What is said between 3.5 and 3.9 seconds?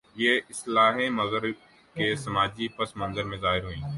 ہوئیں۔